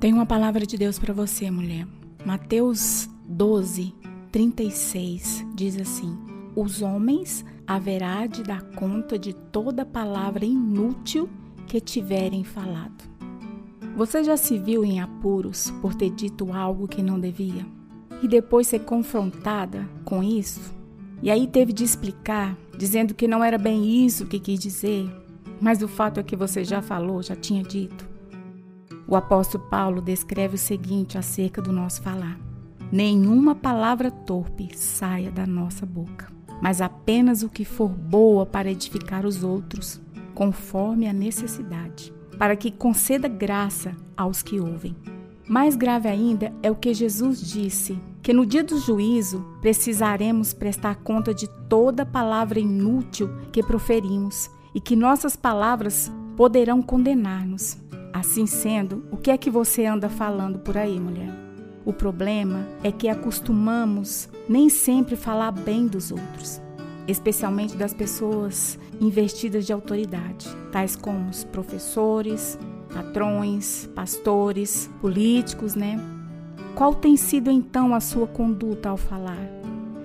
Tem 0.00 0.12
uma 0.12 0.24
palavra 0.24 0.64
de 0.64 0.78
Deus 0.78 0.96
para 0.96 1.12
você, 1.12 1.50
mulher. 1.50 1.84
Mateus 2.24 3.10
12, 3.26 3.92
36 4.30 5.44
diz 5.56 5.76
assim: 5.76 6.16
Os 6.54 6.82
homens 6.82 7.44
haverá 7.66 8.24
de 8.28 8.44
dar 8.44 8.62
conta 8.76 9.18
de 9.18 9.32
toda 9.32 9.84
palavra 9.84 10.44
inútil 10.44 11.28
que 11.66 11.80
tiverem 11.80 12.44
falado. 12.44 13.02
Você 13.96 14.22
já 14.22 14.36
se 14.36 14.56
viu 14.56 14.84
em 14.84 15.00
apuros 15.00 15.72
por 15.82 15.92
ter 15.96 16.10
dito 16.10 16.52
algo 16.52 16.86
que 16.86 17.02
não 17.02 17.18
devia? 17.18 17.66
E 18.22 18.28
depois 18.28 18.68
ser 18.68 18.80
confrontada 18.80 19.84
com 20.04 20.22
isso? 20.22 20.72
E 21.20 21.28
aí 21.28 21.48
teve 21.48 21.72
de 21.72 21.82
explicar, 21.82 22.56
dizendo 22.78 23.16
que 23.16 23.26
não 23.26 23.42
era 23.42 23.58
bem 23.58 24.06
isso 24.06 24.26
que 24.26 24.38
quis 24.38 24.60
dizer, 24.60 25.10
mas 25.60 25.82
o 25.82 25.88
fato 25.88 26.20
é 26.20 26.22
que 26.22 26.36
você 26.36 26.62
já 26.62 26.80
falou, 26.80 27.20
já 27.20 27.34
tinha 27.34 27.64
dito. 27.64 28.07
O 29.10 29.16
apóstolo 29.16 29.64
Paulo 29.64 30.02
descreve 30.02 30.56
o 30.56 30.58
seguinte 30.58 31.16
acerca 31.16 31.62
do 31.62 31.72
nosso 31.72 32.02
falar: 32.02 32.38
Nenhuma 32.92 33.54
palavra 33.54 34.10
torpe 34.10 34.76
saia 34.76 35.30
da 35.30 35.46
nossa 35.46 35.86
boca, 35.86 36.30
mas 36.60 36.82
apenas 36.82 37.42
o 37.42 37.48
que 37.48 37.64
for 37.64 37.88
boa 37.88 38.44
para 38.44 38.70
edificar 38.70 39.24
os 39.24 39.42
outros, 39.42 39.98
conforme 40.34 41.08
a 41.08 41.12
necessidade, 41.12 42.12
para 42.38 42.54
que 42.54 42.70
conceda 42.70 43.28
graça 43.28 43.96
aos 44.14 44.42
que 44.42 44.60
ouvem. 44.60 44.94
Mais 45.48 45.74
grave 45.74 46.06
ainda 46.06 46.52
é 46.62 46.70
o 46.70 46.76
que 46.76 46.92
Jesus 46.92 47.40
disse, 47.40 47.98
que 48.22 48.34
no 48.34 48.44
dia 48.44 48.62
do 48.62 48.78
juízo 48.78 49.42
precisaremos 49.62 50.52
prestar 50.52 50.96
conta 50.96 51.32
de 51.32 51.48
toda 51.66 52.04
palavra 52.04 52.60
inútil 52.60 53.30
que 53.50 53.62
proferimos 53.62 54.50
e 54.74 54.80
que 54.82 54.94
nossas 54.94 55.34
palavras 55.34 56.12
poderão 56.36 56.82
condenar-nos. 56.82 57.78
Assim 58.12 58.46
sendo, 58.46 59.04
o 59.10 59.16
que 59.16 59.30
é 59.30 59.38
que 59.38 59.50
você 59.50 59.84
anda 59.84 60.08
falando 60.08 60.58
por 60.58 60.76
aí, 60.76 60.98
mulher? 60.98 61.30
O 61.84 61.92
problema 61.92 62.66
é 62.82 62.92
que 62.92 63.08
acostumamos 63.08 64.28
nem 64.48 64.68
sempre 64.68 65.16
falar 65.16 65.52
bem 65.52 65.86
dos 65.86 66.10
outros, 66.10 66.60
especialmente 67.06 67.76
das 67.76 67.94
pessoas 67.94 68.78
investidas 69.00 69.64
de 69.64 69.72
autoridade, 69.72 70.48
tais 70.72 70.96
como 70.96 71.30
os 71.30 71.44
professores, 71.44 72.58
patrões, 72.92 73.88
pastores, 73.94 74.90
políticos, 75.00 75.74
né? 75.74 75.98
Qual 76.74 76.94
tem 76.94 77.16
sido 77.16 77.50
então 77.50 77.94
a 77.94 78.00
sua 78.00 78.26
conduta 78.26 78.88
ao 78.88 78.96
falar? 78.96 79.48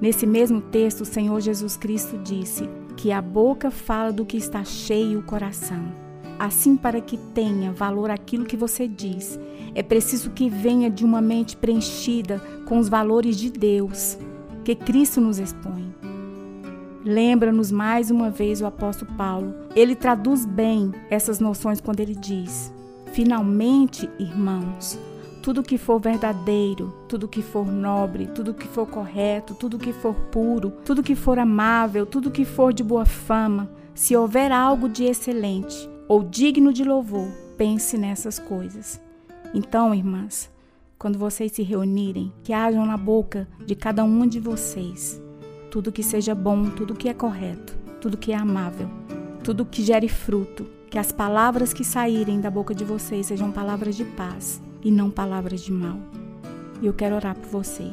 Nesse 0.00 0.26
mesmo 0.26 0.60
texto, 0.60 1.00
o 1.00 1.06
Senhor 1.06 1.40
Jesus 1.40 1.76
Cristo 1.76 2.18
disse 2.18 2.68
que 2.96 3.10
a 3.10 3.22
boca 3.22 3.70
fala 3.70 4.12
do 4.12 4.24
que 4.24 4.36
está 4.36 4.64
cheio 4.64 5.20
o 5.20 5.22
coração. 5.22 6.03
Assim, 6.38 6.76
para 6.76 7.00
que 7.00 7.16
tenha 7.16 7.72
valor 7.72 8.10
aquilo 8.10 8.44
que 8.44 8.56
você 8.56 8.88
diz, 8.88 9.38
é 9.74 9.82
preciso 9.82 10.30
que 10.30 10.48
venha 10.50 10.90
de 10.90 11.04
uma 11.04 11.20
mente 11.20 11.56
preenchida 11.56 12.40
com 12.66 12.78
os 12.78 12.88
valores 12.88 13.36
de 13.36 13.50
Deus, 13.50 14.18
que 14.64 14.74
Cristo 14.74 15.20
nos 15.20 15.38
expõe. 15.38 15.94
Lembra-nos 17.04 17.70
mais 17.70 18.10
uma 18.10 18.30
vez 18.30 18.62
o 18.62 18.66
apóstolo 18.66 19.12
Paulo. 19.12 19.54
Ele 19.76 19.94
traduz 19.94 20.46
bem 20.46 20.90
essas 21.10 21.38
noções 21.38 21.80
quando 21.80 22.00
ele 22.00 22.14
diz: 22.14 22.72
Finalmente, 23.12 24.08
irmãos, 24.18 24.98
tudo 25.42 25.62
que 25.62 25.76
for 25.76 26.00
verdadeiro, 26.00 26.94
tudo 27.06 27.28
que 27.28 27.42
for 27.42 27.66
nobre, 27.66 28.26
tudo 28.28 28.54
que 28.54 28.66
for 28.66 28.86
correto, 28.86 29.54
tudo 29.54 29.78
que 29.78 29.92
for 29.92 30.14
puro, 30.32 30.70
tudo 30.82 31.02
que 31.02 31.14
for 31.14 31.38
amável, 31.38 32.06
tudo 32.06 32.30
que 32.30 32.46
for 32.46 32.72
de 32.72 32.82
boa 32.82 33.04
fama, 33.04 33.70
se 33.94 34.16
houver 34.16 34.50
algo 34.50 34.88
de 34.88 35.04
excelente, 35.04 35.86
ou 36.08 36.22
digno 36.22 36.72
de 36.72 36.84
louvor, 36.84 37.28
pense 37.56 37.96
nessas 37.96 38.38
coisas. 38.38 39.00
Então, 39.52 39.94
irmãs, 39.94 40.50
quando 40.98 41.18
vocês 41.18 41.52
se 41.52 41.62
reunirem, 41.62 42.32
que 42.42 42.52
hajam 42.52 42.86
na 42.86 42.96
boca 42.96 43.48
de 43.64 43.74
cada 43.74 44.04
um 44.04 44.26
de 44.26 44.40
vocês 44.40 45.22
tudo 45.74 45.90
que 45.90 46.04
seja 46.04 46.36
bom, 46.36 46.70
tudo 46.70 46.94
que 46.94 47.08
é 47.08 47.12
correto, 47.12 47.76
tudo 48.00 48.16
que 48.16 48.30
é 48.30 48.36
amável, 48.36 48.88
tudo 49.42 49.64
que 49.64 49.82
gere 49.82 50.08
fruto, 50.08 50.64
que 50.88 50.96
as 50.96 51.10
palavras 51.10 51.72
que 51.72 51.84
saírem 51.84 52.40
da 52.40 52.48
boca 52.48 52.72
de 52.72 52.84
vocês 52.84 53.26
sejam 53.26 53.50
palavras 53.50 53.96
de 53.96 54.04
paz 54.04 54.62
e 54.84 54.92
não 54.92 55.10
palavras 55.10 55.62
de 55.62 55.72
mal. 55.72 55.98
E 56.80 56.86
eu 56.86 56.94
quero 56.94 57.16
orar 57.16 57.34
por 57.34 57.48
você. 57.48 57.90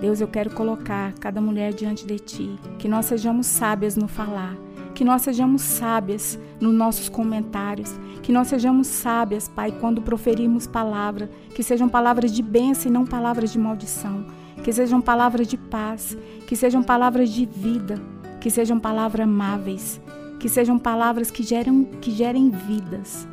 Deus, 0.00 0.20
eu 0.20 0.28
quero 0.28 0.50
colocar 0.50 1.12
cada 1.14 1.40
mulher 1.40 1.74
diante 1.74 2.06
de 2.06 2.20
ti, 2.20 2.56
que 2.78 2.86
nós 2.86 3.06
sejamos 3.06 3.48
sábias 3.48 3.96
no 3.96 4.06
falar, 4.06 4.56
que 4.94 5.04
nós 5.04 5.22
sejamos 5.22 5.62
sábias 5.62 6.38
nos 6.60 6.72
nossos 6.72 7.08
comentários, 7.08 7.92
que 8.22 8.32
nós 8.32 8.48
sejamos 8.48 8.86
sábias, 8.86 9.48
Pai, 9.48 9.72
quando 9.72 10.00
proferirmos 10.00 10.66
palavra, 10.66 11.28
que 11.54 11.62
sejam 11.62 11.88
palavras 11.88 12.32
de 12.32 12.42
bênção 12.42 12.90
e 12.90 12.92
não 12.92 13.04
palavras 13.04 13.52
de 13.52 13.58
maldição, 13.58 14.24
que 14.62 14.72
sejam 14.72 15.00
palavras 15.00 15.46
de 15.46 15.56
paz, 15.56 16.16
que 16.46 16.56
sejam 16.56 16.82
palavras 16.82 17.30
de 17.30 17.44
vida, 17.44 18.00
que 18.40 18.48
sejam 18.48 18.78
palavras 18.78 19.26
amáveis, 19.26 20.00
que 20.38 20.48
sejam 20.48 20.78
palavras 20.78 21.30
que 21.30 21.42
gerem, 21.42 21.84
que 22.00 22.10
gerem 22.10 22.50
vidas. 22.50 23.26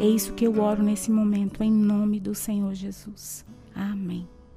É 0.00 0.06
isso 0.06 0.32
que 0.32 0.46
eu 0.46 0.60
oro 0.60 0.82
nesse 0.82 1.10
momento, 1.10 1.62
em 1.62 1.70
nome 1.70 2.18
do 2.18 2.34
Senhor 2.34 2.74
Jesus. 2.74 3.44
Amém. 3.74 4.26